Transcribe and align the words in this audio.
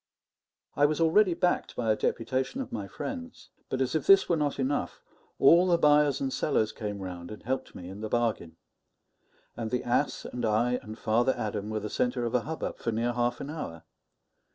I 0.75 0.87
was 0.87 0.99
already 0.99 1.35
backed 1.35 1.75
by 1.75 1.91
a 1.91 1.95
deputation 1.95 2.59
of 2.59 2.71
my 2.71 2.87
friends; 2.87 3.49
but 3.69 3.81
as 3.81 3.93
if 3.93 4.07
this 4.07 4.27
were 4.27 4.35
not 4.35 4.57
enough, 4.57 4.99
all 5.37 5.67
the 5.67 5.77
buyers 5.77 6.19
and 6.19 6.33
sellers 6.33 6.71
came 6.71 6.97
round 7.01 7.29
and 7.29 7.43
helped 7.43 7.75
me 7.75 7.87
in 7.87 8.01
the 8.01 8.09
bargain; 8.09 8.55
and 9.55 9.69
the 9.69 9.83
ass 9.83 10.25
and 10.25 10.43
I 10.43 10.79
and 10.81 10.97
Father 10.97 11.35
Adam 11.37 11.69
were 11.69 11.81
the 11.81 11.87
centre 11.87 12.25
of 12.25 12.33
a 12.33 12.41
hubbub 12.41 12.79
for 12.79 12.91
near 12.91 13.13
half 13.13 13.39
an 13.41 13.51
hour. 13.51 13.83